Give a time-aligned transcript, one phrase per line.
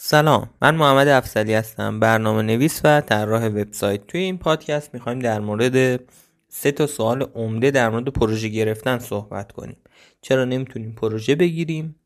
[0.00, 4.06] سلام من محمد افسلی هستم برنامه نویس و طراح وبسایت.
[4.06, 6.00] توی این پادکست می‌خوایم در مورد
[6.48, 9.76] سه تا سوال عمده در مورد پروژه گرفتن صحبت کنیم.
[10.20, 11.96] چرا نمی‌تونیم پروژه بگیریم؟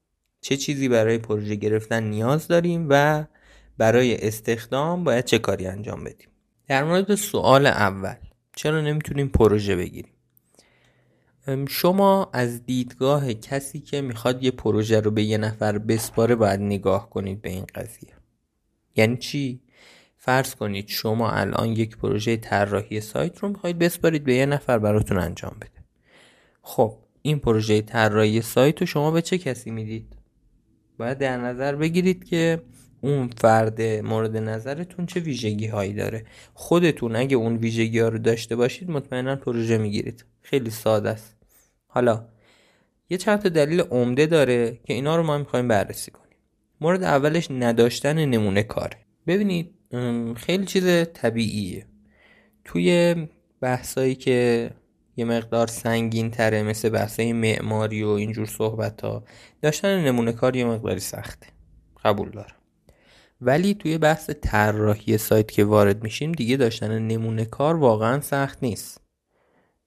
[0.41, 3.25] چه چیزی برای پروژه گرفتن نیاز داریم و
[3.79, 6.29] برای استخدام باید چه کاری انجام بدیم؟
[6.69, 8.17] در مورد سوال اول
[8.57, 10.12] چرا نمی‌تونیم پروژه بگیریم؟
[11.69, 17.11] شما از دیدگاه کسی که می‌خواد یه پروژه رو به یه نفر بسپاره باید نگاه
[17.11, 18.11] کنید به این قضیه.
[18.97, 19.61] یعنی چی؟
[20.17, 25.19] فرض کنید شما الان یک پروژه طراحی سایت رو می‌خواید بسپارید به یه نفر براتون
[25.19, 25.85] انجام بده.
[26.63, 30.17] خب این پروژه طراحی سایت رو شما به چه کسی می‌دید؟
[30.99, 32.63] باید در نظر بگیرید که
[33.05, 36.25] اون فرد مورد نظرتون چه ویژگی هایی داره؟
[36.55, 40.25] خودتون اگه اون ویژگی ها رو داشته باشید مطمئنا پروژه می‌گیرید.
[40.43, 41.37] خیلی ساده است.
[41.87, 42.29] حالا
[43.11, 46.37] یه چند تا دلیل عمده داره که اینا رو ما می‌خوایم بررسی کنیم.
[46.81, 49.71] مورد اولش نداشتن نمونه کاره ببینید
[50.37, 51.87] خیلی چیز طبیعیه.
[52.65, 53.15] توی
[53.61, 54.71] بحثایی که
[55.17, 59.25] یه مقدار سنگین تره مثل بحثای معماری و اینجور صحبت ها
[59.63, 61.47] داشتن نمونه کار یه مقداری سخته.
[62.05, 62.62] قبول دارم.
[63.45, 69.01] ولی توی بحث طراحی سایت که وارد میشیم دیگه داشتن نمونه کار واقعا سخت نیست.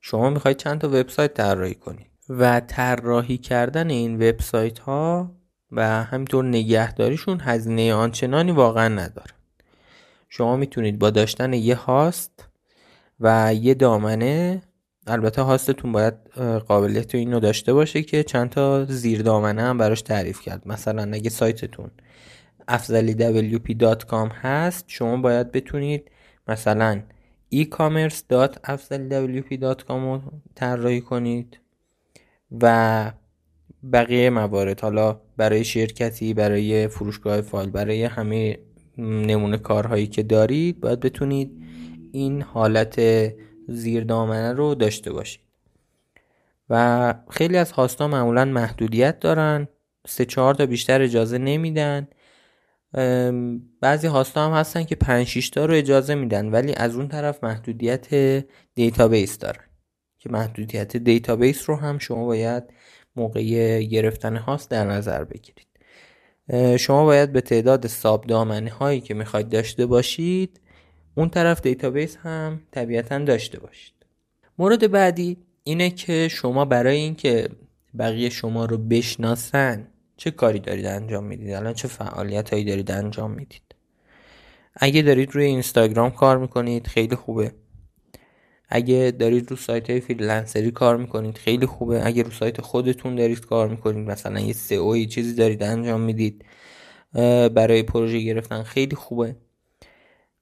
[0.02, 2.08] شما می‌خواید چند تا وبسایت طراحی کنید.
[2.30, 5.32] و طراحی کردن این وبسایت ها
[5.72, 9.32] و همینطور نگهداریشون هزینه آنچنانی واقعا نداره.
[10.30, 12.48] شما می‌تونید با داشتن یه هاست
[13.20, 14.62] و یه دامنه
[15.08, 16.14] البته هاستتون باید
[16.68, 20.68] قابلیت اینو داشته باشه که چند تا زیر دامنه هم براش تعریف کرد.
[20.68, 21.92] مثلا اگه سایتتون
[22.68, 26.12] افزلی wp.com هست شما باید بتونید
[26.48, 27.02] مثلا
[27.56, 30.22] e-commerce.afzaliwp.com رو
[30.56, 31.60] طراحی کنید
[32.62, 33.12] و
[33.94, 38.60] بقیه موارد حالا برای شرکتی برای فروشگاه فایل برای همه
[38.98, 41.52] نمونه کارهایی که دارید باید بتونید
[42.12, 43.02] این حالت
[43.68, 45.42] زیر دامنه رو داشته باشید.
[46.70, 49.68] و خیلی از هاستا معمولا محدودیت دارن
[50.08, 52.08] سه چهار تا بیشتر اجازه نمیدن.
[53.82, 57.44] بعضی هاستا هم هستن که 5 6 تا رو اجازه میدن ولی از اون طرف
[57.44, 58.08] محدودیت
[58.76, 59.64] database دارن.
[60.20, 62.64] که محدودیت database رو هم شما باید
[63.16, 65.68] موقع گرفتن host در نظر بگیرید.
[66.80, 70.62] شما باید به تعداد sub دامنه هایی که می‌خواید داشته باشید
[71.16, 73.94] اون طرف database هم طبیعتا داشته باشید.
[74.58, 77.50] مورد بعدی اینه که شما برای اینکه
[78.00, 79.88] بقیه شما رو بشناسن
[80.18, 83.62] چه کاری دارید انجام می‌دید؟ الان چه فعالیت هایی دارید انجام می‌دید؟
[84.76, 87.52] اگه دارید روی اینستاگرام کار می‌کنید خیلی خوبه.
[88.70, 92.06] اگه دارید رو سایت های فریلنسری کار می‌کنید خیلی خوبه.
[92.06, 96.46] اگه رو سایت خودتون دارید کار می‌کنید مثلا یه سئو چیزی دارید انجام می‌دید
[97.54, 99.36] برای پروژه گرفتن خیلی خوبه.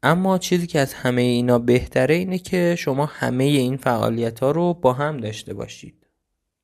[0.03, 4.73] اما چیزی که از همه اینا بهتره اینه که شما همه این فعالیت ها رو
[4.73, 6.02] با هم داشته باشید.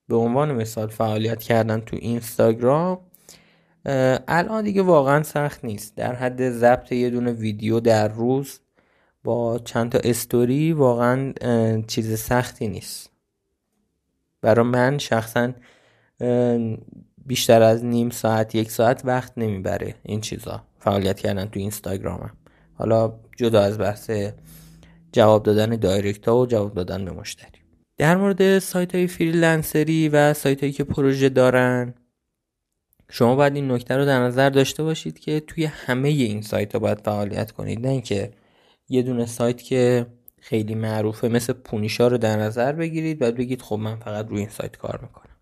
[0.09, 2.99] به عنوان مثال فعالیت کردن تو اینستاگرام
[4.27, 5.95] الان دیگه واقعا سخت نیست.
[5.95, 8.59] در حد ضبط یه دونه ویدیو در روز
[9.23, 11.33] با چند تا استوری واقعا
[11.87, 13.09] چیز سختی نیست.
[14.41, 15.51] برای من شخصا
[17.25, 22.33] بیشتر از نیم ساعت یک ساعت وقت نمی‌بره این چیزا فعالیت کردن تو Instagram م.
[22.73, 24.11] حالا جدا از بحث
[25.11, 27.58] جواب دادن direct ها و جواب دادن به مشتری.
[27.99, 31.93] در مورد سایت های freelancer ی و سایت هایی که پروژه دارن
[33.09, 36.79] شما باید این نکته رو در نظر داشته باشید که توی همه این سایت ها
[36.79, 37.87] باید فعالیت کنید.
[37.87, 38.31] نه اینکه
[38.89, 40.05] یه دونه سایت که
[40.41, 44.49] خیلی معروفه مثل پونیشا رو در نظر بگیرید بعد بگید خب من فقط روی این
[44.49, 45.35] سایت کار می‌کنم.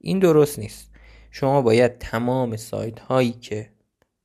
[0.00, 0.90] این درست نیست.
[1.30, 3.70] شما باید تمام سایت هایی که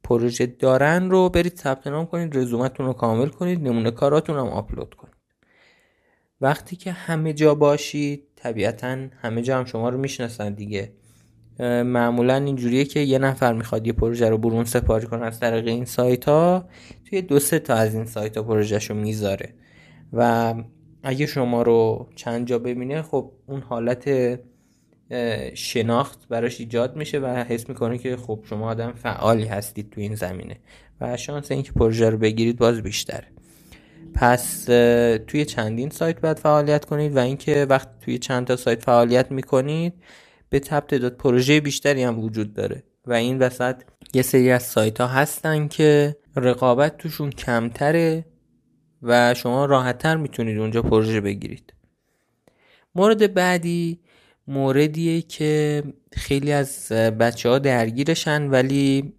[0.03, 4.93] پروژه دارن رو برید ثبت نام کنید رزومتون رو کامل کنید نمونه کاراتون هم آپلود
[4.93, 5.10] کنید.
[6.41, 10.91] وقتی که همه جا باشید طبیعتا همه جا هم شما رو می‌شناسن دیگه.
[11.83, 15.85] معمولا اینجوریه که یه نفر می‌خواد یه پروژه رو برون سپاری کنه از طریق این
[15.85, 16.69] سایت ها
[17.09, 19.53] توی دو سه تا از این سایت ها پروژهش رو می‌ذاره.
[20.13, 20.53] و
[21.03, 24.39] اگه شما رو چند جا ببینه خب اون حالت
[25.53, 30.15] شناخت براش ایجاد میشه و حس می‌کنه که خب شما آدم فعالی هستید تو این
[30.15, 30.57] زمینه.
[31.01, 33.27] و شانس اینکه پروژه رو بگیرید باز بیشتره.
[34.13, 34.65] پس
[35.27, 39.93] توی چندین سایت باید فعالیت کنید و اینکه وقت توی چند تا سایت فعالیت می‌کنید
[40.49, 42.83] به تب تعداد پروژه بیشتری هم وجود داره.
[43.05, 43.81] و این وسط
[44.13, 48.25] یه سری از سایت ها هستن که رقابت توشون کمتره
[49.01, 51.73] و شما راحتتر می‌تونید اونجا پروژه بگیرید.
[52.95, 53.99] مورد بعدی
[54.47, 59.13] موردیه که خیلی از بچه ها درگیرشن ولی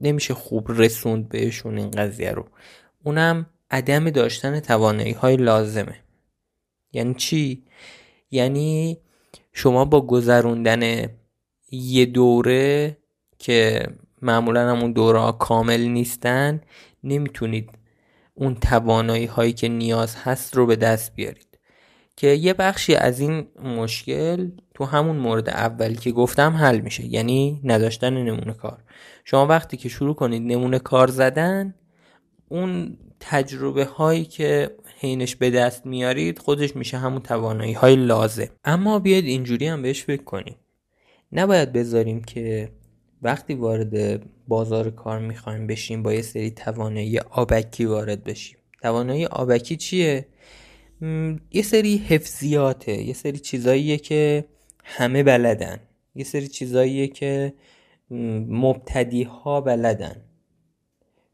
[0.00, 2.46] نمیشه خوب رسوند بهشون این قضیه رو.
[3.04, 5.96] اونم عدم داشتن توانایی های لازمه.
[6.92, 7.64] یعنی چی؟
[8.30, 8.98] یعنی
[9.52, 11.08] شما با گذروندن
[11.72, 12.96] یه دوره
[13.38, 13.86] که
[14.22, 16.60] معمولا همون دوره کامل نیستن
[17.04, 17.70] نمی‌تونید
[18.34, 21.46] اون توانایی هایی که نیاز هست رو به دست بیارید.
[22.16, 27.60] که یه بخشی از این مشکل تو همون مورد اولی که گفتم حل میشه یعنی
[27.64, 28.82] نداشتن نمونه کار.
[29.24, 31.74] شما وقتی که شروع کنید نمونه کار زدن
[32.48, 34.70] اون تجربه هایی که
[35.00, 38.48] حینش به دست میارید خودش میشه همون توانایی های لازم.
[38.64, 40.56] اما بیاید اینجوری هم بهش فکر کنیم.
[41.32, 42.70] نباید بذاریم که
[43.22, 48.56] وقتی وارد بازار کار می‌خوایم بشیم با یه سری توانایی آبکی وارد بشیم.
[48.82, 50.26] توانایی آبکی چیه؟
[51.50, 54.44] یه سری حفظیاته یه سری چیزاییه که
[54.84, 55.80] همه بلدن.
[56.14, 57.54] یه سری چیزاییه که
[58.48, 60.16] مبتدی ها بلدن.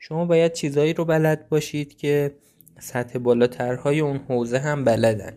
[0.09, 2.35] شما باید چیزایی رو بلد باشید که
[2.79, 5.33] سطح بالاترهای اون حوزه هم بلدن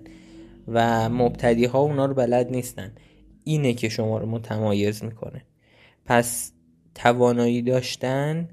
[0.67, 2.91] و مبتدی ها اونا رو بلد نیستن.
[3.43, 5.45] اینه که شما رو متمایز می‌کنه.
[6.05, 6.51] پس
[6.95, 8.49] توانایی داشتن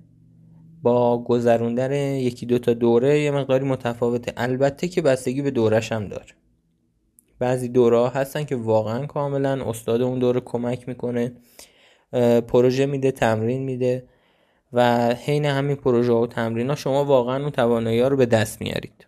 [0.82, 4.32] با گذروندن یکی دو تا دوره یه مقداری متفاوته.
[4.36, 6.34] البته که بستگی به دورش هم داره.
[7.38, 11.32] بعضی دوره ها هستن که واقعا کاملا استاد اون دوره کمک می‌کنه
[12.48, 14.08] پروژه میده تمرین میده.
[14.76, 19.06] و حین همین پروژه و تمرین ها شما واقعا اون توانایی رو به دست میارید.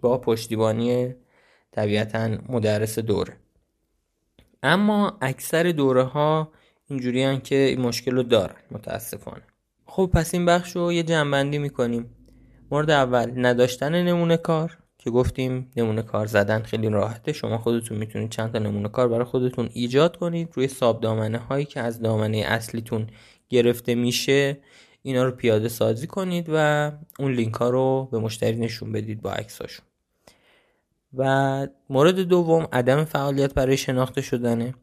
[0.00, 1.14] با پشتیبانی
[1.72, 3.36] طبیعتا مدرس دوره.
[4.62, 6.52] اما اکثر دوره ها
[6.88, 9.42] اینجوری که این مشکل رو دارن متاسفانه.
[9.86, 12.10] خب پس این بخش رو یه جنبندی می‌کنیم.
[12.70, 17.32] مورد اول نداشتن نمونه کار که گفتیم نمونه کار زدن خیلی راحته.
[17.32, 21.64] شما خودتون می‌تونید چند تا نمونه کار برای خودتون ایجاد کنید روی ساب دامنه هایی
[21.64, 23.06] که از دامنه اصلیتون
[23.48, 24.58] گرفته میشه
[25.02, 29.32] اینا رو پیاده سازی کنید و اون لینک ها رو به مشتری نشون بدید با
[29.32, 29.86] عکساشون.
[31.16, 34.74] و مورد دوم عدم فعالیت برای شناخته شدنه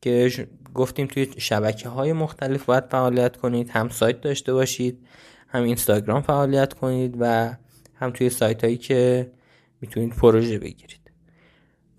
[0.00, 5.06] که گفتیم توی شبکه های مختلف باید فعالیت کنید هم سایت داشته باشید
[5.48, 7.54] هم اینستاگرام فعالیت کنید و
[7.94, 9.32] هم توی سایت هایی که
[9.80, 10.99] می‌تونید پروژه بگیرید.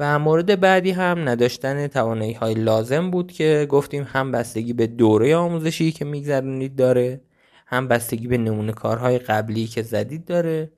[0.01, 5.36] و مورد بعدی هم نداشتن توانایی های لازم بود که گفتیم هم بستگی به دوره
[5.36, 7.21] آموزشی که میگذرونید داره
[7.65, 10.71] هم بستگی به نمونه کارهای قبلی که زدید داره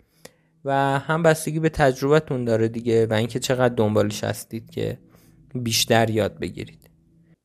[0.66, 4.98] و هم بستگی به تجربتون داره دیگه و اینکه چقدر دنبالش هستید که
[5.56, 6.90] بیشتر یاد بگیرید.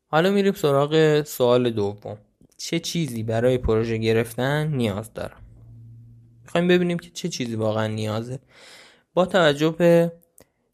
[0.07, 2.19] حالا میریم سراغ سوال دوم.
[2.57, 5.43] چه چیزی برای پروژه گرفتن نیاز دارم؟
[6.43, 8.39] می‌خوایم ببینیم که چه چیزی واقعا نیازه.
[9.15, 10.13] با توجه به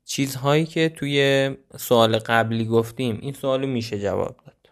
[0.05, 4.71] چیزهایی که توی سوال قبلی گفتیم این سوال میشه جواب داد.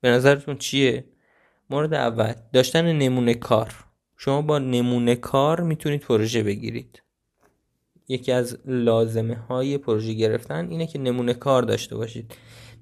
[0.00, 1.04] به نظرتون چیه؟
[1.70, 3.74] مورد اول داشتن نمونه کار.
[4.16, 7.02] شما با نمونه کار می‌تونید پروژه بگیرید.
[8.08, 12.34] یکی از لازمه های پروژه گرفتن اینه که نمونه کار داشته باشید.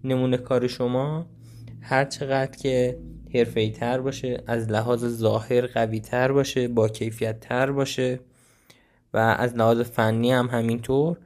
[0.05, 1.26] نمونه کار شما
[1.81, 2.99] هر چقدر که
[3.34, 8.20] حرفه‌ای تر باشه از لحاظ ظاهر قوی تر باشه با کیفیت تر باشه
[9.14, 11.19] و از لحاظ فنی هم همینطور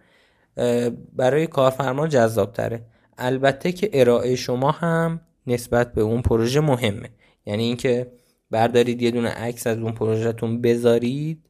[1.13, 2.83] برای کارفرما جذاب تره
[3.19, 7.09] البته که ارائه شما هم نسبت به اون پروژه مهمه.
[7.47, 8.13] یعنی اینکه
[8.51, 11.49] بردارید یه دونه عکس از اون پروژهتون بذارید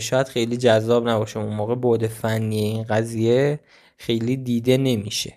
[0.00, 1.40] شاید خیلی جذاب نباشه.
[1.40, 3.60] اون موقع بعد فنی این قضیه
[3.96, 5.32] خیلی دیده نمیشه.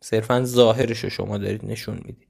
[0.00, 2.26] صرفا ظاهرش رو شما دارید نشون می‌دید.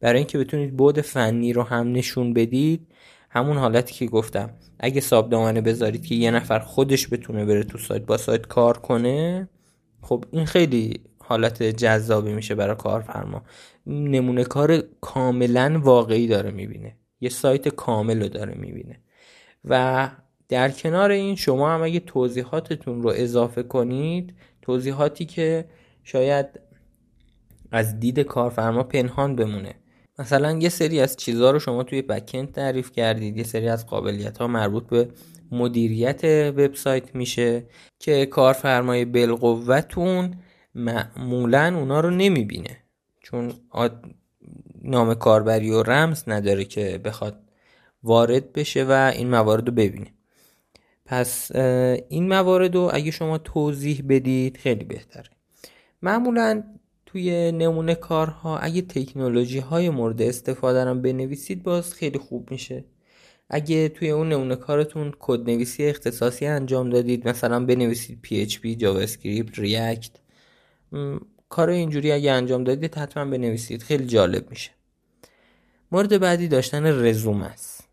[0.00, 2.86] برای اینکه بتونید بعد فنی رو هم نشون بدید
[3.30, 4.50] همون حالتی که گفتم.
[4.78, 8.78] اگه ساب دامنه بذارید که یه نفر خودش بتونه بره تو سایت با سایت کار
[8.78, 9.48] کنه
[10.02, 13.42] خب این خیلی حالت جذابی میشه برای کارفرما.
[13.86, 16.96] نمونه کار کاملا واقعی داره می‌بینه.
[17.20, 19.00] یه سایت کامل رو داره می‌بینه.
[19.64, 20.10] و
[20.48, 25.64] در کنار این شما هم اگه توضیحاتتون رو اضافه کنید توضیحاتی که
[26.04, 26.46] شاید
[27.70, 29.74] از دید کارفرما پنهان بمونه.
[30.18, 33.36] مثلا یه سری از چیزها رو شما توی بکند تعریف کردید.
[33.36, 35.08] یه سری از قابلیت ها مربوط به
[35.50, 36.24] مدیریت
[36.56, 37.66] وبسایت میشه
[37.98, 40.34] که کارفرمای بالقوتون
[40.74, 42.76] معمولا اونا رو نمی‌بینه.
[43.20, 43.52] چون
[44.82, 47.40] نام کاربری و رمز نداره که بخواد
[48.02, 50.14] وارد بشه و این موارد رو ببینه.
[51.04, 51.56] پس
[52.08, 55.30] این موارد رو اگه شما توضیح بدید خیلی بهتره.
[56.02, 56.62] معمولا
[57.08, 62.84] توی نمونه کارها اگه تکنولوژی های مورد استفاده رو بنویسید باز خیلی خوب میشه.
[63.50, 70.10] اگه توی اون نمونه کارتون کد نویسی اختصاصی انجام دادید مثلا بنویسید PHP، script، React
[71.48, 73.82] کار اینجوری اگه انجام دادید حتما بنویسید.
[73.82, 74.70] خیلی جالب میشه.
[75.92, 77.88] مورد بعدی داشتن رزومه است.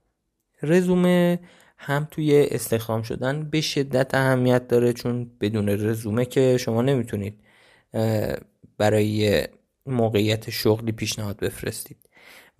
[0.62, 1.39] رزومه
[1.77, 7.39] هم توی استخدام شدن به شدت اهمیت داره چون بدون رزومه که شما نمی‌تونید
[8.77, 9.48] برای
[9.86, 12.10] موقعیت شغلی پیشنهاد بفرستید.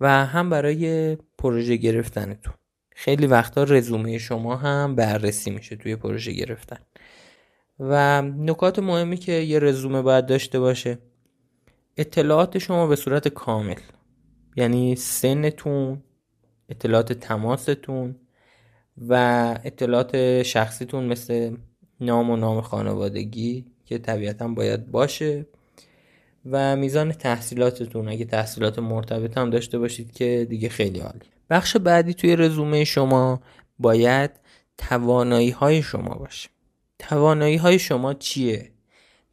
[0.00, 2.54] و هم برای پروژه گرفتنتون.
[2.94, 6.78] خیلی وقتا رزومه شما هم بررسی میشه توی پروژه گرفتن.
[7.80, 10.98] و نکات مهمی که یه رزومه باید داشته باشه
[11.96, 13.80] اطلاعات شما به صورت کامل.
[14.56, 16.02] یعنی سنتون
[16.68, 18.16] اطلاعات تماستون
[19.08, 19.14] و
[19.64, 21.56] اطلاعات شخصیتون مثل
[22.00, 25.46] نام و نام خانوادگی که طبیعتا باید باشه.
[26.50, 28.08] و میزان تحصیلاتتون.
[28.08, 31.26] اگه تحصیلات مرتبط هم داشته باشید که دیگه خیلی عالی.
[31.50, 33.40] بخش بعدی توی رزومه شما
[33.78, 34.30] باید
[34.78, 36.48] توانایی های شما باشه.
[36.98, 38.70] توانایی های شما چیه؟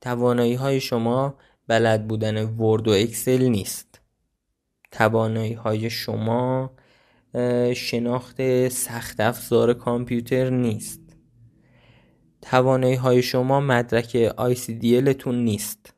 [0.02, 1.36] توانایی های شما
[1.68, 4.02] بلد بودن ورد و اکسل نیست.
[4.92, 6.72] توانایی های شما
[7.76, 11.00] شناخت سخت افزار کامپیوتر نیست.
[12.42, 15.94] توانایی های شما مدرک ICDL تون نیست.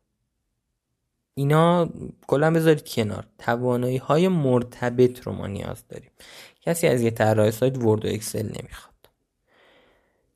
[1.37, 1.89] اینا
[2.27, 3.27] کلا بذارید کنار.
[3.39, 6.11] توانایی های مرتبط رو ما نیاز داریم.
[6.61, 8.95] کسی از یه طراح سایت ورد و اکسل نمی‌خواد.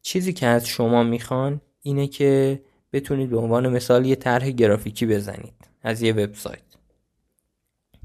[0.01, 2.61] چیزی که از شما می‌خوان اینه که
[2.93, 6.61] بتونید به عنوان مثال یه طرح گرافیکی بزنید از یه وبسایت.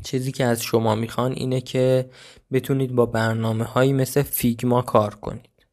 [0.05, 2.11] چیزی که از شما می‌خوان اینه که
[2.53, 5.67] بتونید با برنامه هایی مثل Figma کار کنید.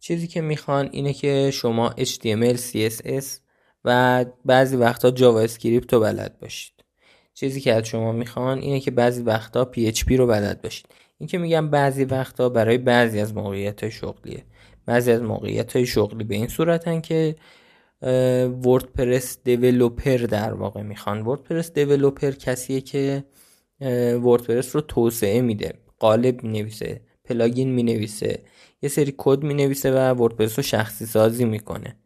[0.00, 3.43] چیزی که می‌خوان اینه که شما HTML, CSS
[3.84, 6.74] و بعضی وقتا JavaScript رو بلد باشید.
[7.34, 10.86] چیزی که از شما می‌خوان اینه که بعضی وقتا PHP رو بلد باشید.
[11.18, 14.44] این که میگم بعضی وقتا برای بعضی از موقعیت های شغلیه.
[14.86, 17.36] بعضی از موقعیت های شغلی به این صورتن که
[18.64, 21.20] WordPress developer در واقع می‌خوان.
[21.20, 23.24] WordPress developer کسیه که
[24.22, 25.74] WordPress رو توسعه میده.
[25.98, 28.42] قالب می‌نویسه plugin می‌نویسه
[28.82, 31.96] یه سری کد می‌نویسه و WordPress رو شخصی سازی می‌کنه.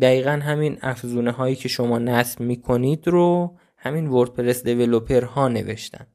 [0.00, 6.06] دقیقا همین افزونه هایی که شما نصب می‌کنید رو همین WordPress developer ها نوشتن.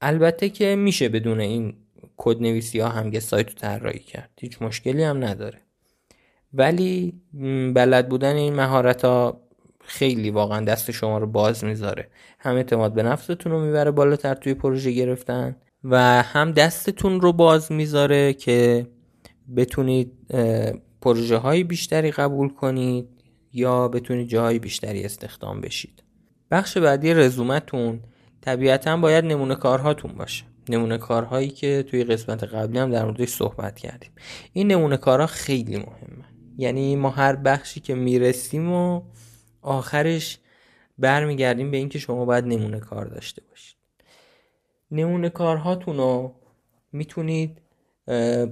[0.00, 1.76] البته که میشه بدون این
[2.16, 4.30] کد نویسی ها هم یه سایت رو طراحی کرد.
[4.40, 5.58] هیچ مشکلی هم نداره.
[6.54, 7.20] ولی
[7.74, 9.40] بلد بودن این مهارت ها
[9.80, 12.08] خیلی واقعا دست شما رو باز می‌ذاره.
[12.38, 17.72] هم اعتماد به نفستون رو می‌بره بالاتر توی پروژه گرفتن و هم دستتون رو باز
[17.72, 18.86] می‌ذاره که
[19.56, 20.12] بتونید
[21.00, 23.08] پروژه های بیشتری قبول کنید
[23.52, 26.02] یا بتونید جاهای بیشتری استخدام بشید.
[26.50, 28.00] بخش بعدی رزومتون
[28.40, 30.44] طبیعتا باید نمونه کارهاتون باشه.
[30.68, 34.10] نمونه کارهایی که توی قسمت قبلی هم در موردش صحبت کردیم.
[34.52, 36.24] این نمونه کارها خیلی مهمه.
[36.58, 39.02] یعنی ما هر بخشی که می‌رسیم و
[39.62, 40.38] آخرش
[40.98, 43.76] برمیگردیم به اینکه شما باید نمونه کار داشته باشید.
[44.90, 46.34] نمونه کارهاتون رو
[46.92, 47.60] می‌تونید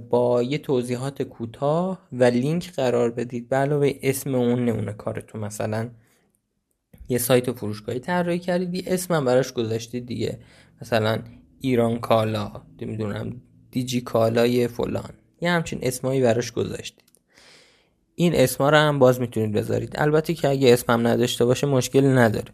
[0.09, 3.49] با یه توضیحات کوتاه و لینک قرار بدید.
[3.49, 5.89] به علاوه اسم اون نمونه کارتون مثلا
[7.09, 8.89] یه سایت فروشگاهی طراحی کردید.
[8.89, 10.39] اسم اسمم براش گذاشتید دیگه.
[10.81, 11.19] مثلا
[11.61, 15.09] ایران کالا نمی‌دونم دیجی کالای فلان.
[15.41, 17.03] یه همچین اسمایی براش گذاشتید.
[18.15, 19.93] این اسما رو هم باز می‌تونید بذارید.
[19.95, 22.53] البته که اگه اسمم نداشته باشه مشکلی نداره.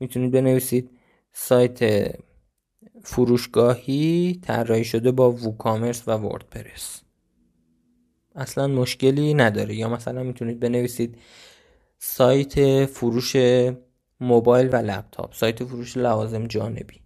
[0.00, 0.90] می‌تونید بنویسید
[1.32, 1.78] سایت
[3.04, 7.02] فروشگاهی طراحی شده با ووکامرس و وردپرس.
[8.34, 9.74] اصلا مشکلی نداره.
[9.74, 11.18] یا مثلا می‌تونید بنویسید
[11.98, 13.36] سایت فروش
[14.20, 17.00] موبایل و لپتاپ سایت فروش لوازم جانبی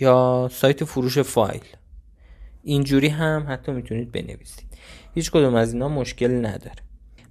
[0.00, 1.64] یا سایت فروش فایل.
[2.62, 4.68] اینجوری هم حتی می‌تونید بنویسید.
[5.14, 6.82] هیچ کدوم از اینا مشکل نداره.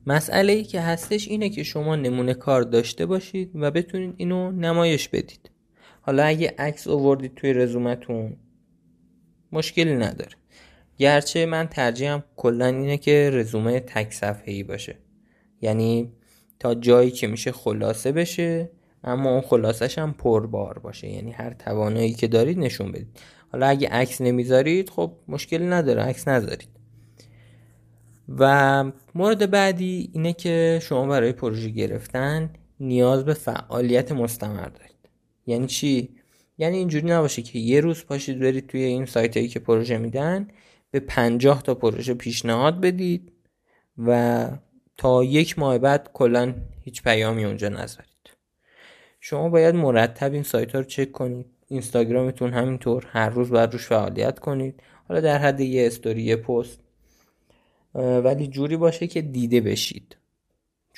[0.08, 5.10] مسئله ای که هستش اینه که شما نمونه کار داشته باشید و بتونید اینو نمایش
[5.10, 5.52] بدید.
[6.02, 8.38] حالا اگه عکس آوردید توی رزومتون
[9.52, 10.32] مشکلی نداره.
[10.98, 14.96] گرچه من ترجیحم کلا اینه که رزومه تک صفحه ای باشه.
[15.62, 16.12] یعنی
[16.60, 18.70] تا جایی که میشه خلاصه بشه
[19.04, 21.08] اما اون خلاصش هم پربار باشه.
[21.08, 23.20] یعنی هر توانایی که دارید نشون بدید.
[23.52, 26.02] حالا اگه عکس نمی‌ذارید خب مشکلی نداره.
[26.02, 26.70] عکس نذارید.
[28.30, 28.84] و
[29.16, 34.99] مورد بعدی اینه که شما برای پروژه گرفتن نیاز به فعالیت مستمر دارید.
[35.50, 36.10] یعنی چی؟
[36.58, 40.48] یعنی اینجوری نباشه که یه روز پاشید برید توی این سایت هایی که پروژه میدن
[40.92, 43.32] به پنجاه تا پروژه پیشنهاد بدید
[43.98, 44.48] و
[44.98, 48.10] تا یک ماه بعد کلا هیچ پیامی اونجا نذارید.
[49.20, 53.88] شما باید مرتب این سایت ها رو چک کنید اینستاگرامتون همینطور هر روز باید روش
[53.88, 54.84] فعالیت کنید.
[55.08, 56.80] حالا در حد یه استوری یه پست.
[57.96, 60.16] ولی جوری باشه که دیده بشید.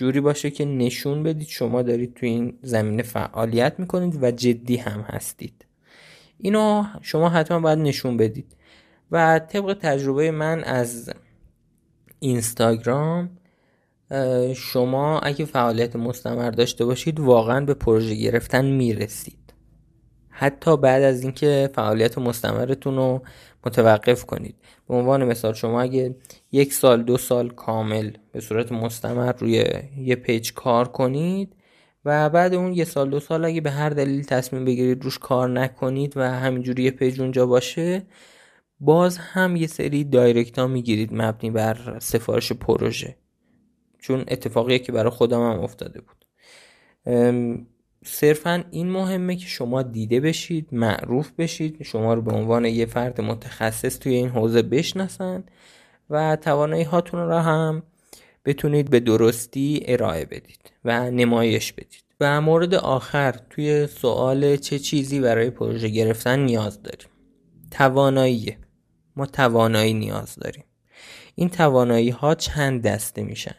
[0.01, 5.01] جوری باشه که نشون بدید شما دارید تو این زمینه فعالیت می‌کنید و جدی هم
[5.01, 5.65] هستید.
[6.37, 8.55] اینو شما حتما باید نشون بدید.
[9.11, 11.13] و طبق تجربه من از
[12.19, 13.29] اینستاگرام
[14.55, 19.40] شما اگه فعالیت مستمر داشته باشید واقعا به پروژه گرفتن می‌رسید.
[20.41, 23.21] حتی بعد از اینکه فعالیت مستمرتون رو
[23.65, 24.55] متوقف کنید.
[24.87, 26.15] به عنوان مثال شما اگه
[26.51, 29.65] یک سال دو سال کامل به صورت مستمر روی
[29.97, 31.55] یه پیج کار کنید
[32.05, 35.49] و بعد اون یه سال دو سال اگه به هر دلیل تصمیم بگیرید روش کار
[35.49, 38.03] نکنید و همینجوری یه page اونجا باشه
[38.79, 43.15] باز هم یه سری direct ها می‌گیرید مبنی بر سفارش پروژه.
[43.99, 46.25] چون اتفاقیه که برای خودم هم افتاده بود.
[48.05, 53.21] صرفا این مهمه که شما دیده بشید معروف بشید شما رو به عنوان یه فرد
[53.21, 55.43] متخصص توی این حوزه بشناسن
[56.09, 57.83] و توانایی هاتون را هم
[58.45, 62.03] بتونید به درستی ارائه بدید و نمایش بدید.
[62.19, 67.07] و مورد آخر توی سوال چه چیزی برای پروژه گرفتن نیاز داریم؟
[67.71, 68.57] توانایی.
[69.15, 70.63] ما توانایی نیاز داریم.
[71.35, 73.55] این توانایی ها چند دسته میشن؟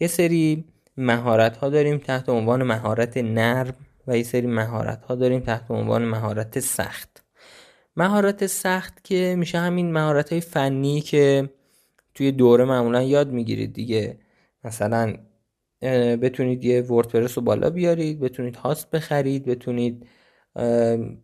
[0.00, 0.64] یه سری
[0.96, 3.74] مهارت ها داریم تحت عنوان مهارت نرم
[4.06, 7.24] و یه سری مهارت ها داریم تحت عنوان مهارت سخت.
[7.96, 11.50] مهارت سخت که میشه همین مهارت های فنی که
[12.14, 14.18] توی دوره معمولا یاد می‌گیرید دیگه.
[14.64, 15.16] مثلا
[16.22, 20.06] بتونید یه WordPress رو بالا بیارید بتونید host بخرید بتونید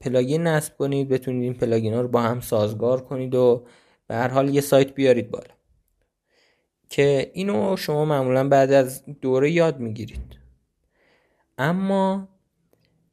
[0.00, 3.66] plugin نصب کنید بتونید این plugin ها رو با هم سازگار کنید و
[4.08, 5.55] به هر حال یه سایت بیارید بالا.
[6.88, 10.38] که اینو شما معمولا بعد از دوره یاد می‌گیرید.
[11.58, 12.28] اما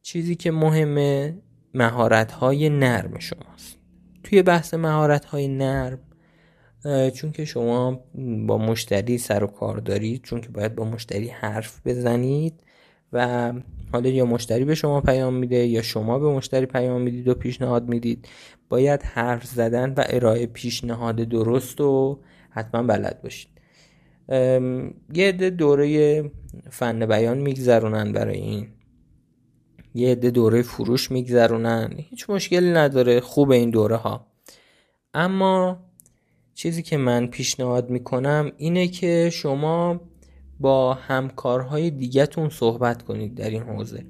[0.02, 1.38] چیزی که مهمه
[1.74, 3.78] مهارت های نرم شماست.
[4.24, 5.98] توی بحث مهارت های نرم
[7.14, 8.04] چون که شما
[8.46, 12.62] با مشتری سر و کار دارید چون که باید با مشتری حرف بزنید
[13.12, 13.52] و
[13.92, 17.88] حالا یا مشتری به شما پیام میده یا شما به مشتری پیام می‌دید و پیشنهاد
[17.88, 18.28] می‌دید
[18.68, 23.53] باید حرف زدن و ارائه پیشنهاد درست و حتما بلد باشید.
[24.28, 26.30] یه عده دوره
[26.70, 28.66] فن بیان میگذرونن برای این.
[29.94, 31.94] یه عده دوره فروش میگذرونن.
[31.96, 33.20] هیچ مشکلی نداره.
[33.20, 34.26] خوب این دوره ها
[35.14, 35.80] اما
[36.54, 40.00] چیزی که من پیشنهاد می‌کنم اینه که شما
[40.60, 44.04] با همکارهای دیگهتون صحبت کنید در این حوزه.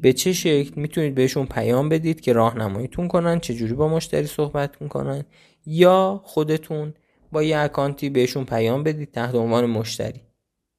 [0.00, 5.24] به چه شکل؟ می‌تونید بهشون پیام بدید که راهنماییتون کنن چجوری با مشتری صحبت می‌کنن
[5.66, 6.94] یا خودتون
[7.36, 10.20] با یه اکانتی بهشون پیام بدید تحت عنوان مشتری.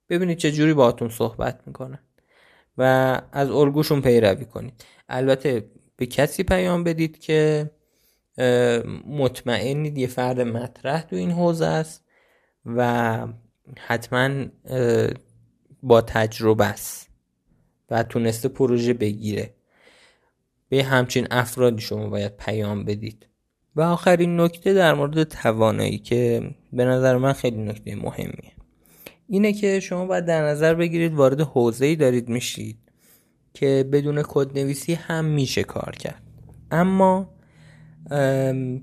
[0.10, 2.00] ببینید چجوری باهاتون صحبت می‌کنن
[2.78, 2.82] و
[3.32, 4.84] از الگوشون پیروی کنید.
[5.10, 7.72] البته به کسی پیام بدید که
[9.08, 12.06] مطمئنید یه فرد مطرح تو این حوزه است
[12.66, 13.28] و
[13.78, 14.46] حتما
[15.84, 17.10] با تجربه است
[17.90, 19.54] و تونسته پروژه بگیره.
[20.70, 23.28] به همچین افرادی شما باید پیام بدید.
[23.78, 28.52] و آخرین نکته در مورد توانایی که به نظر من خیلی نکته مهمیه.
[29.28, 32.78] اینه که شما باید در نظر بگیرید وارد حوزه‌ای دارید میشید
[33.54, 36.22] که بدون کد نویسی هم میشه کار کرد.
[36.72, 37.30] اما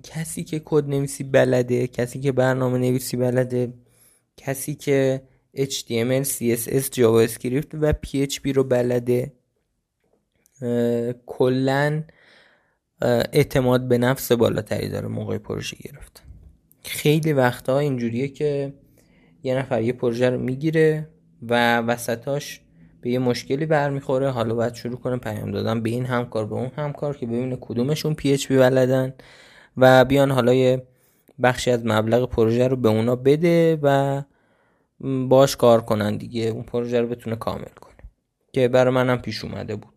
[0.03, 3.73] کسی که کد نویسی بلده کسی که برنامه نویسی بلده
[4.37, 5.23] کسی که
[5.57, 9.33] HTML, CSS, JavaScript و PHP رو بلده
[11.27, 12.03] کلا
[13.03, 16.23] اعتماد به نفس بالاتری داره موقع پروژه گرفت.
[16.83, 18.75] خیلی وقتها اینجوریه که
[19.43, 21.09] یه نفر یه پروژه رو می‌گیره
[21.43, 22.61] و وسطاش
[23.01, 24.31] به یه مشکلی برمیخوره.
[24.31, 28.15] حالا باید شروع کنه پیام دادن به این همکار به اون همکار که ببینه کدومشون
[28.15, 29.15] پی اچ بلدن
[29.77, 30.87] و بیان حالا یه
[31.43, 34.23] بخشی از مبلغ پروژه رو به اونا بده و
[35.29, 36.43] باش کار کنن دیگه.
[36.43, 37.95] اون پروژه رو بتونه کامل کنه.
[38.53, 39.94] که برای منم پیش اومده بود.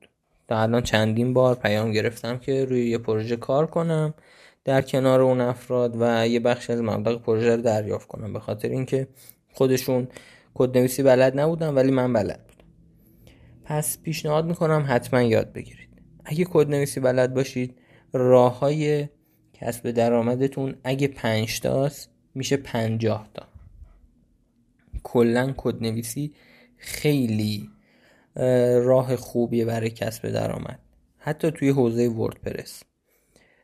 [0.47, 4.13] تا الان چندین بار پیام گرفتم که روی یه پروژه کار کنم
[4.65, 8.33] در کنار اون افراد و یه بخشی از مبلغ پروژه رو دریافت کنم.
[8.33, 9.07] به خاطر اینکه
[9.53, 10.07] خودشون
[10.53, 12.69] کد نویسی بلد نبودن ولی من بلد بودم.
[13.65, 15.89] پس پیشنهاد می‌کنم حتما یاد بگیرید.
[16.25, 17.77] اگه کد نویسی بلد باشید
[18.13, 19.07] راه های
[19.53, 23.47] کسب درآمدتون اگه پنج تاست میشه پنجاه تا.
[25.03, 26.33] کلا کد نویسی
[26.77, 27.69] خیلی
[28.83, 30.79] راه خوبیه برای کسب درآمد.
[31.17, 32.83] حتی توی حوزه وردپرس.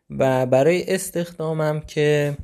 [0.09, 2.37] و برای استخدامم که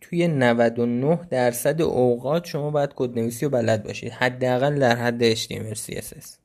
[0.00, 4.12] توی 99 درصد اوقات شما باید کد نویسی رو بلد باشید.
[4.12, 6.40] حداقل در حد HTML CSS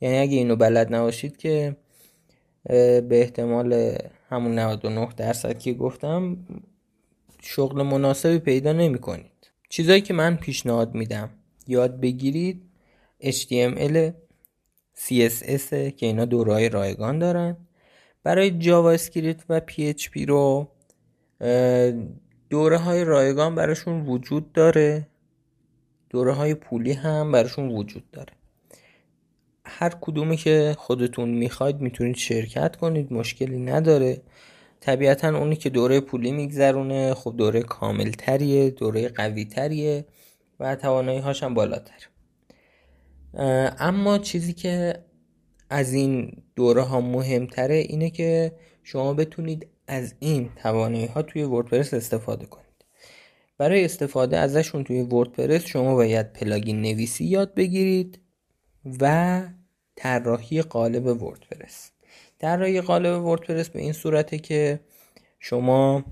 [0.00, 1.76] یعنی اگه اینو بلد نباشید که
[2.64, 3.98] به احتمال
[4.30, 6.36] همون 99 درصد که گفتم
[7.42, 11.30] شغل مناسبی پیدا نمی کنید چیزایی که من پیشنهاد میدم
[11.66, 12.62] یاد بگیرید
[13.24, 14.12] HTML
[14.96, 17.56] CSS که اینا دورای رایگان دارن.
[18.22, 20.68] برای JavaScript و PHP رو
[22.50, 25.08] دوره های رایگان براشون وجود داره.
[26.10, 28.32] دوره های پولی هم براشون وجود داره.
[29.64, 34.22] هر کدومی که خودتون می‌خواید می‌تونید شرکت کنید مشکلی نداره.
[34.80, 40.04] طبیعتا اونی که دوره پولی میگذرونه خب دوره کامل تریه دوره قوی تریه
[40.60, 42.08] و توانایی هاشم بالاتر.
[43.78, 45.04] اما چیزی که
[45.70, 51.94] از این دوره ها مهمتره اینه که شما بتونید از این توانایی ها توی وردپرس
[51.94, 52.64] استفاده کنید.
[53.58, 58.20] برای استفاده ازشون توی وردپرس شما باید پلاگین نویسی یاد بگیرید
[59.00, 59.42] و
[59.96, 61.90] طراحی قالب وردپرس.
[62.38, 64.80] طراحی قالب وردپرس به این صورته که
[65.40, 66.04] شما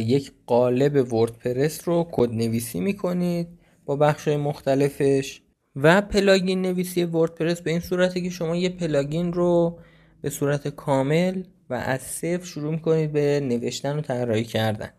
[0.00, 3.48] یک قالب WordPress رو کد نویسی می‌کنید
[3.84, 5.42] با بخش مختلفش.
[5.76, 9.78] و plugin نویسی WordPress به این صورته که شما یه plugin رو
[10.20, 14.90] به صورت کامل و از صفر شروع می‌کنید به نوشتن و طراحی کردن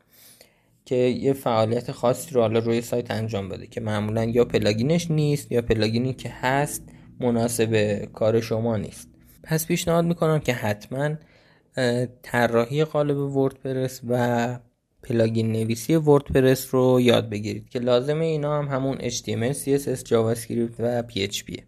[0.86, 5.12] که یه فعالیت خاصی رو حالا روی سایت انجام بده که معمولا یا plugin ش
[5.12, 6.84] نیست یا plugin ی که هست
[7.20, 9.10] مناسب کار شما نیست.
[9.44, 11.16] پس پیشنهاد می‌کنم که حتما
[12.22, 14.60] طراحی قالب وردپرس و
[15.04, 21.04] پلاگین نویسی وردپرس رو یاد بگیرید که لازمه اینا هم همون HTML, CSS, JavaScript و
[21.04, 21.64] PHP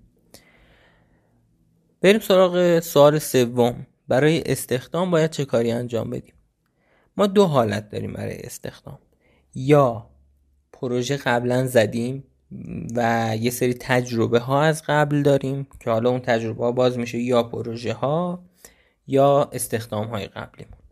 [2.05, 3.87] بریم سراغ سوال سوم.
[4.07, 6.33] برای استخدام باید چه کاری انجام بدیم؟
[7.17, 8.99] ما دو حالت داریم برای استخدام.
[9.55, 10.09] یا
[10.73, 12.23] پروژه قبلا زدیم
[12.95, 17.17] و یه سری تجربه ها از قبل داریم که حالا اون تجربه ها باز میشه
[17.17, 18.43] یا پروژه ها
[19.07, 20.84] یا استخدام های قبلیمون.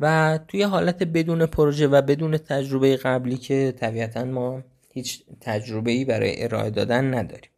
[0.00, 6.04] و توی حالت بدون پروژه و بدون تجربه قبلی که طبیعتا ما هیچ تجربه ای
[6.04, 7.50] برای ارائه دادن نداریم.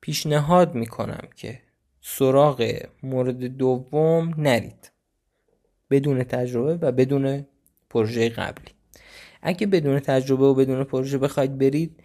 [0.00, 1.60] پیشنهاد می‌کنم که
[2.00, 4.90] سراغ مورد دوم نرید.
[5.90, 7.46] بدون تجربه و بدون
[7.90, 8.70] پروژه قبلی.
[9.42, 12.02] اگه بدون تجربه و بدون پروژه بخواید برید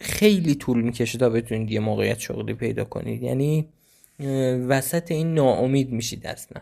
[0.00, 3.22] خیلی طول می‌کشه تا بتونید یه موقعیت شغلی پیدا کنید.
[3.22, 3.68] یعنی
[4.68, 6.60] وسط این ناامید میشید اصلا.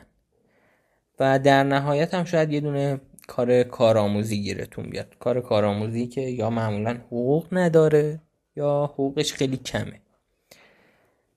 [1.20, 5.16] و در نهایت هم شاید یه دونه کار کارآموزی گیرتون بیاد.
[5.18, 8.20] کار کارآموزی که یا معمولا حقوق نداره
[8.56, 10.00] یا حقوقش خیلی کمه.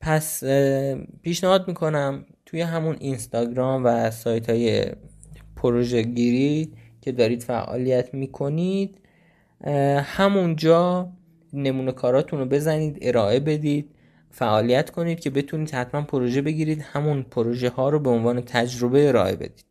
[0.01, 0.43] پس
[1.21, 4.85] پیشنهاد می‌کنم توی همون اینستاگرام و سایت های
[5.55, 8.97] پروژه گیری که دارید فعالیت می‌کنید
[10.03, 11.09] همونجا
[11.53, 13.95] نمونه کاراتون رو بزنید ارائه بدید
[14.31, 19.35] فعالیت کنید که بتونید حتما پروژه بگیرید همون پروژه ها رو به عنوان تجربه ارائه
[19.35, 19.68] بدید.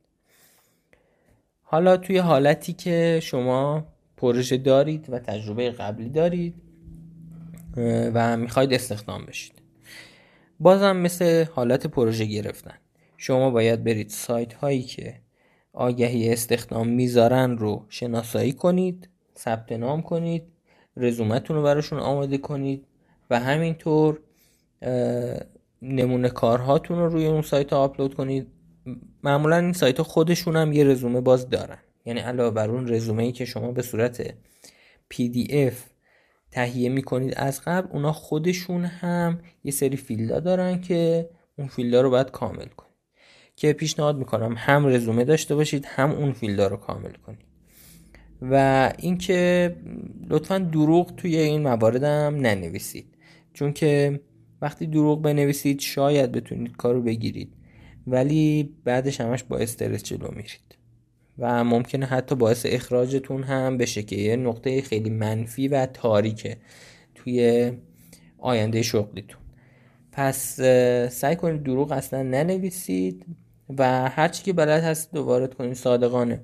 [1.70, 6.54] حالا توی حالتی که شما پروژه دارید و تجربه قبلی دارید
[8.14, 9.52] و می‌خواید استخدام بشید.
[10.61, 12.74] بازم مثل حالت پروژه گرفتن.
[13.16, 15.14] شما باید برید سایت هایی که
[15.72, 20.42] آگهی استخدام می‌ذارن رو شناسایی کنید ثبت نام کنید
[20.96, 22.87] رزومتون رو براشون آماده کنید
[23.31, 24.20] و همینطور
[25.83, 28.46] نمونه کارهاتون رو روی اون سایت ها آپلود کنید.
[29.22, 31.79] معمولا این سایت خودشون هم یه رزومه ساز دارن.
[32.05, 34.35] یعنی علاوه بر اون رزومه ای که شما به صورت
[35.09, 35.85] PDF
[36.51, 41.95] تهیه می‌کنید از قبل اونا خودشون هم یه سری field ا دارن که اون field
[41.95, 42.92] ا رو باید کامل کنید.
[43.57, 47.48] که پیشنهاد می‌کنم هم رزومه داشته باشید هم اون field ا رو کامل کنید.
[48.42, 49.77] و اینکه
[50.31, 53.07] لطفا دروغ توی این موارد هم ننویسید.
[53.53, 54.20] چون که
[54.62, 57.53] وقتی دروغ بنویسید شاید بتونید کارو بگیرید.
[58.11, 60.79] ولی بعدش همش با استرس جلو میرید.
[61.38, 66.57] و ممکنه حتی باعث اخراجتون هم بشه که یه نقطه خیلی منفی و تاریکه
[67.14, 67.73] توی
[68.38, 69.40] آینده شغلیتون.
[70.12, 70.61] پس
[71.11, 73.27] سعی کنید دروغ اصلا ننویسید
[73.79, 76.40] و هرچی که بلد هست دوباره کنید صادقانه.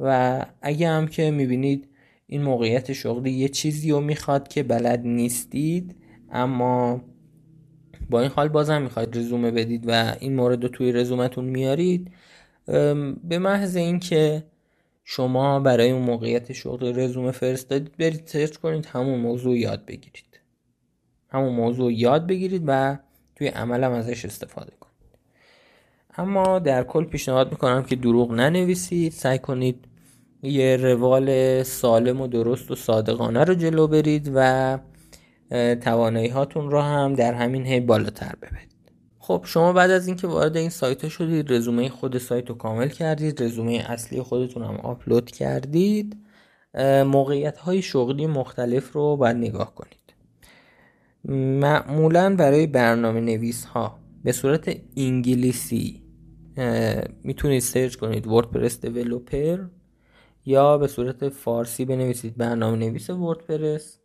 [0.00, 1.88] و اگه هم که می‌بینید
[2.26, 5.96] این موقعیت شغلی یه چیزی رو می‌خواد که بلد نیستید
[6.30, 7.04] اما
[8.12, 12.12] با این حال بازم می‌خواید رزومه بدید و این مورد رو توی رزومتون میارید.
[13.24, 14.44] به محض اینکه
[15.04, 20.40] شما برای اون موقعیت شغل رزومه فرستادید برید سرچ کنید همون موضوع یاد بگیرید.
[21.28, 22.98] همون موضوع یاد بگیرید و
[23.36, 24.92] توی عملم ازش استفاده کنید.
[26.16, 29.84] اما در کل پیشنهاد می‌کنم که دروغ ننویسید سعی کنید
[30.42, 34.78] یه روال سالم و درست و صادقانه رو جلو برید و
[35.80, 38.72] توانایی هاتون رو هم در همین هی بالاتر ببرید.
[39.18, 43.42] خب شما بعد از اینکه وارد این سایت شدید رزومه خود سایت رو کامل کردید
[43.42, 46.16] رزومه اصلی خودتون هم آپلود کردید
[47.06, 50.14] موقعیت های شغلی مختلف رو باید نگاه کنید.
[51.60, 56.02] معمولا برای برنامه نویس ها به صورت انگلیسی
[57.24, 59.58] می‌تونید search کنید WordPress developer
[60.46, 64.01] یا به صورت فارسی بنویسید برنامه نویس وردپرس.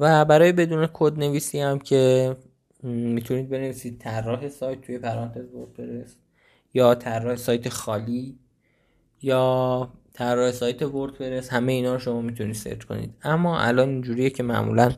[0.00, 2.36] و برای بدون کد نویسی هم که
[2.82, 6.16] می‌تونید بنویسید طراح سایت توی پرانتز وردپرس
[6.74, 8.38] یا طراح سایت خالی
[9.22, 13.14] یا طراح سایت وردپرس همه اینا رو شما می‌تونید search کنید.
[13.22, 14.92] اما الان اینجوریه که معمولا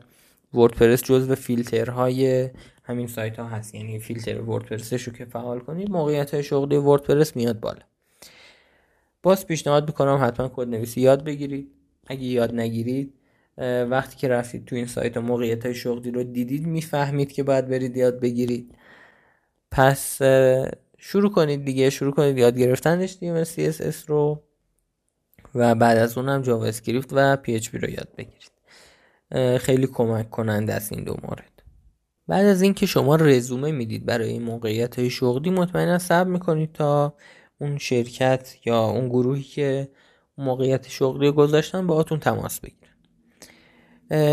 [0.53, 2.49] وردپرس جزو فیلترهای
[2.83, 3.75] همین سایت ها هست.
[3.75, 7.81] یعنی فیلتر وردپرسش رو که فعال کنید موقعیت های شغلی وردپرس میاد بالا.
[9.23, 11.71] باز پیشنهاد می‌کنم حتما کد نویسی یاد بگیرید.
[12.07, 13.13] اگه یاد نگیرید
[13.89, 17.67] وقتی که رفتید تو این سایت و موقعیت های شغلی رو دیدید می‌فهمید که باید
[17.67, 18.75] برید یاد بگیرید.
[19.71, 20.21] پس
[20.97, 24.43] شروع کنید دیگه شروع کنید یاد گرفتن HTML CSS رو
[25.55, 28.51] و بعد از اونم جاوا اسکریپت و PHP رو یاد بگیرید.
[29.57, 31.63] خیلی کمک کننده است این دو مورد.
[32.27, 37.15] بعد از اینکه شما رزومه می‌دید برای این موقعیت های شغلی مطمئنا صبر می‌کنید تا
[37.59, 39.89] اون شرکت یا اون گروهی که
[40.37, 42.82] موقعیت شغلی گذاشتن باهاتون تماس بگیرن.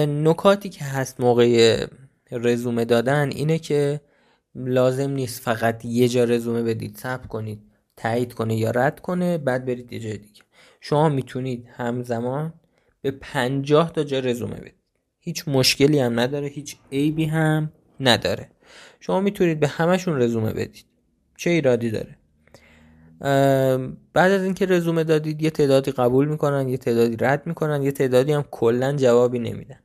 [0.06, 1.86] نکاتی که هست موقع
[2.32, 4.00] رزومه دادن اینه که
[4.54, 7.60] لازم نیست فقط یه جا رزومه بدید ثبت کنید
[7.96, 10.42] تایید کنه یا رد کنه بعد برید یه جای دیگه.
[10.80, 12.52] شما می‌تونید همزمان
[13.02, 14.74] به پنجاه تا جا رزومه بدید.
[15.18, 18.50] هیچ مشکلی هم نداره هیچ عیبی هم نداره.
[19.00, 20.84] شما می‌تونید به همشون رزومه بدید.
[21.36, 22.19] چه ایرادی داره؟
[24.12, 28.32] بعد از اینکه رزومه دادید یه تعدادی قبول می‌کنن یه تعدادی رد می‌کنن یه تعدادی
[28.32, 29.78] هم کلا جوابی نمیدن.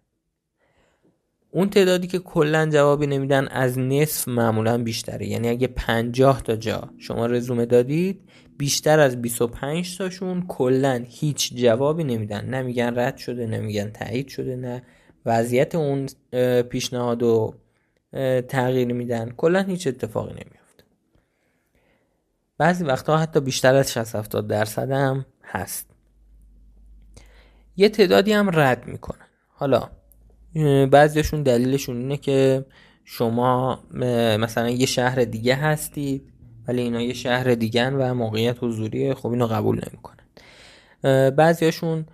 [1.52, 5.28] اون تعدادی که کلا جوابی نمیدن از نصف معمولا بیشتره.
[5.28, 12.04] یعنی اگه 50 تا جا شما رزومه دادید بیشتر از 25 تاشون کلا هیچ جوابی
[12.04, 12.46] نمیدن.
[12.46, 14.84] نمیگن رد شده نمیگن تایید شده نه.
[15.26, 16.08] وضعیت اون
[16.62, 17.56] پیشنهاد رو
[18.48, 19.34] تغییر میدن.
[19.38, 20.55] کلا هیچ اتفاقی نمیفته.
[22.58, 25.90] بعضی وقتها حتی بیشتر از 60 70 درصد هم هست.
[27.78, 29.28] یه تعدادی هم رد می‌کنن.
[29.50, 29.90] حالا
[30.92, 32.66] بعضیشون دلیلشون اینه که
[33.04, 33.84] شما
[34.40, 36.34] مثلا یه شهر دیگه هستید
[36.68, 40.26] ولی اینا یه شهر دیگه و موقعیت حضوری خب اینو قبول نمی‌کنن.
[41.30, 42.06] بعضیاشون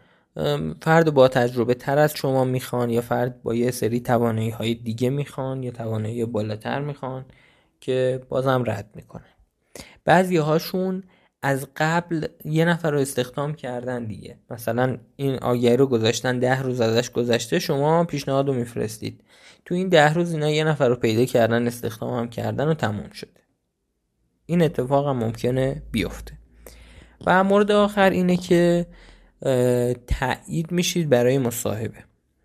[0.82, 5.10] فرد با تجربه تر از شما می‌خوان یا فرد با یه سری توانایی های دیگه
[5.10, 7.25] می‌خوان یا توانایی بالاتر می‌خوان
[7.80, 9.25] که بازم رد می‌کنن.
[10.06, 11.04] بعضی هاشون
[11.42, 14.38] از قبل یه نفر رو استخدام کردن دیگه.
[14.50, 19.24] مثلا این آگهی رو گذاشتن ده روز ازش گذشته شما پیشنهاد رو میفرستید.
[19.66, 23.10] تو این ده روز اینا یه نفر رو پیدا کردن استخدام هم کردن و تموم
[23.10, 23.42] شده.
[24.46, 26.34] این اتفاق هم ممکنه بیفته.
[27.26, 28.86] و مورد آخر اینه که
[30.08, 31.98] تایید میشید برای مصاحبه.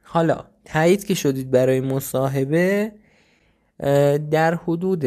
[0.03, 2.92] حالا تایید که شدید برای مصاحبه
[4.31, 5.05] در حدود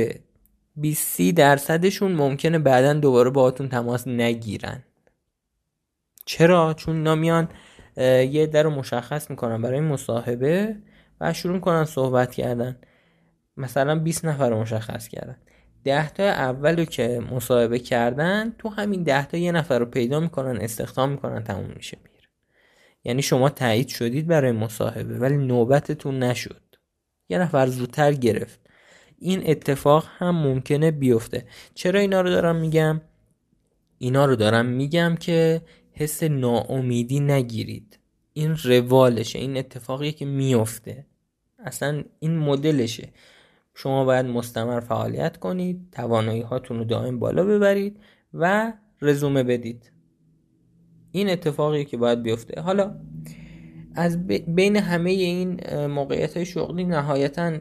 [0.81, 4.83] 20 درصدشون ممکنه بعدا دوباره باهاتون تماس نگیرن.
[6.25, 7.49] چرا؟ چون نامیان
[7.97, 10.75] یه در رو مشخص می‌کنن برای مصاحبه
[11.21, 12.77] و شروع می‌کنن صحبت کردن.
[13.57, 15.37] مثلا 20 نفر مشخص کردن.
[15.83, 20.61] ده تا اول که مصاحبه کردن تو همین ده تا یه نفر رو پیدا می‌کنن
[20.61, 22.27] استخدام می‌کنن تموم میشه میره.
[23.03, 26.61] یعنی شما تایید شدید برای مصاحبه ولی نوبتتون نشد.
[27.29, 28.58] یه نفر زودتر گرفت.
[29.19, 31.45] این اتفاق هم ممکنه بیفته.
[31.73, 33.01] چرا اینا رو دارم میگم؟
[33.97, 37.99] اینا رو دارم میگم که حس ناامیدی نگیرید.
[38.33, 41.05] این روالشه این اتفاقی که میفته.
[41.59, 43.09] اصلا این مدلشه.
[43.75, 47.99] شما باید مستمر فعالیت کنید توانایی هاتون رو دائم بالا ببرید
[48.33, 49.91] و رزومه بدید.
[51.11, 52.61] این اتفاقی که باید بیفته.
[52.61, 52.95] حالا
[53.95, 57.57] از بین همه این موقعیت های شغلی نهایتا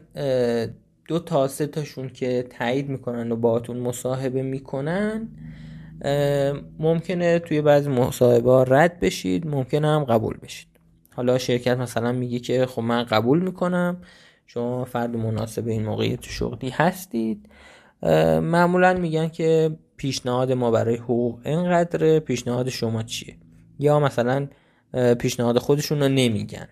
[1.09, 5.27] دو تا سه تاشون که تایید می‌کنن و باهاتون مصاحبه می‌کنن
[6.79, 10.67] ممکنه توی بعضی مصاحبه رد بشید ممکنه هم قبول بشید.
[11.15, 13.97] حالا شرکت مثلا میگه که خب من قبول می‌کنم
[14.47, 17.49] شما فرد مناسب این موقعیت شغلی هستید.
[18.41, 23.35] معمولا میگن که پیشنهاد ما برای حقوق اینقدره پیشنهاد شما چیه؟
[23.79, 24.47] یا مثلا
[25.19, 26.67] پیشنهاد خودشون رو نمیگن.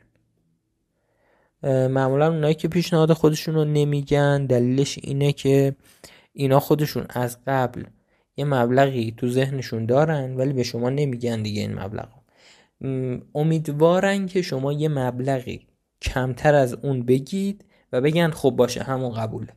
[1.64, 5.76] معمولا اونایی که پیشنهاد خودشون رو نمیگن دلیلش اینه که
[6.34, 7.84] اینا خودشون از قبل
[8.38, 12.08] یه مبلغی تو ذهنشون دارن ولی به شما نمیگن دیگه این مبلغ
[13.36, 15.68] امیدوارن که شما یه مبلغی
[16.02, 19.54] کمتر از اون بگید و بگن خب باشه همون قبوله.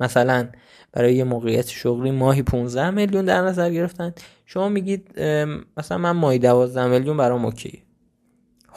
[0.00, 0.48] مثلا
[0.92, 4.14] برای یه موقعیت شغلی ماهی 15 میلیون در نظر گرفتن.
[4.46, 5.20] شما میگید
[5.76, 7.82] مثلا من ماهی 12 میلیون برام اوکی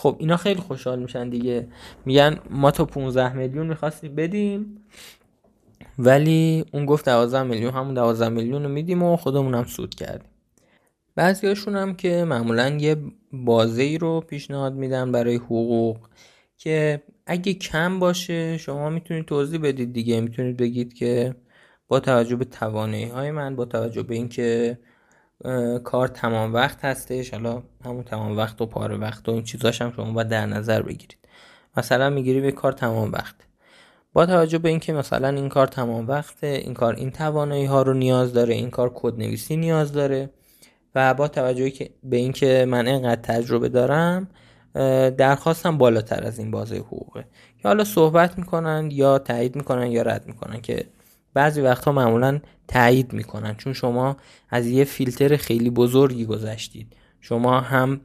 [0.03, 1.67] خب اینا خیلی خوشحال میشن دیگه.
[2.05, 4.77] میگن ما تو 15 میلیون می‌خواستی بدیم
[5.99, 10.29] ولی اون گفت 12 میلیون همون 12 میلیون رو میدیم و خودمون هم سود کردیم.
[11.15, 12.95] بعضیاشون هم که معمولا یه
[13.33, 15.97] بازه ای رو پیشنهاد میدن برای حقوق
[16.57, 20.21] که اگه کم باشه شما می‌تونید توضیح بدید دیگه.
[20.21, 21.35] می‌تونید بگید که
[21.87, 24.77] با توجه به توانایی های من با توجه به اینکه
[25.84, 27.34] کار تمام وقت هستش.
[27.34, 30.82] حالا همون تمام وقت و پاره وقت و این چیزاش هم شما باید در نظر
[30.82, 31.17] بگیرید.
[31.77, 33.36] مثلا می‌گیری به کار تمام وقت.
[34.13, 37.93] با توجه به اینکه مثلا این کار تمام وقته این کار این توانایی ها رو
[37.93, 40.29] نیاز داره این کار کد نویسی نیاز داره
[40.95, 41.71] و با توجه
[42.03, 44.27] به اینکه من اینقدر تجربه دارم
[45.17, 47.25] درخواستم بالاتر از این بازه حقوقه.
[47.62, 50.86] که حالا صحبت می‌کنن یا تایید می‌کنن یا رد می‌کنن که
[51.33, 54.17] بعضی وقتها معمولا تایید می‌کنن چون شما
[54.49, 56.95] از یه فیلتر خیلی بزرگی گذشتید.
[57.21, 58.01] شما هم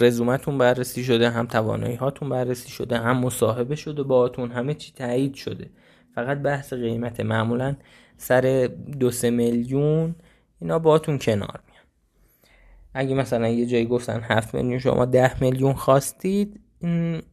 [0.00, 5.34] رزومتون بررسی شده هم توانایی هاتون بررسی شده هم مصاحبه شده باهاتون همه چی تایید
[5.34, 5.70] شده.
[6.14, 7.76] فقط بحث قیمت معمولا
[8.16, 10.14] سر دو سه میلیون
[10.60, 11.84] اینا باهاتون کنار میان.
[12.94, 16.60] اگه مثلا یه جایی گفتن هفت میلیون شما ده میلیون خواستید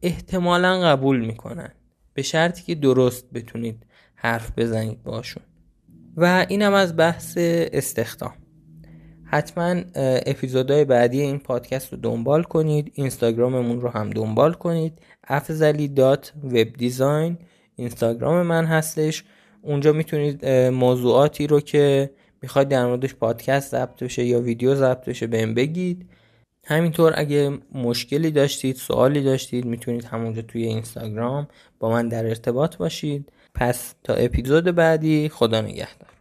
[0.02, 1.72] احتمالا قبول می‌کنن.
[2.14, 3.85] به شرطی که درست بتونید
[4.16, 5.42] حرف بزنید باشون.
[6.16, 8.32] و اینم از بحث استخدام.
[9.24, 9.74] حتما
[10.26, 12.92] اپیزودهای بعدی این پادکست رو دنبال کنید.
[12.94, 14.98] اینستاگراممون رو هم دنبال کنید.
[15.28, 17.38] افزلی دات وب دیزاین.
[17.76, 19.24] اینستاگرام من هستش.
[19.62, 22.10] اونجا می‌تونید موضوعاتی رو که
[22.42, 26.06] می‌خواید در موردش پادکست ضبط بشه یا ویدیو ضبط بشه بهم بگید.
[26.66, 31.48] همینطور اگه مشکلی داشتید سوالی داشتید می‌تونید همونجا توی اینستاگرام
[31.78, 33.32] با من در ارتباط باشید.
[33.56, 36.15] پس تا اپیزود بعدی خدا نگهدار.